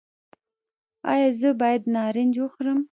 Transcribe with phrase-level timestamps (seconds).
[1.11, 2.79] ایا زه باید نارنج وخورم؟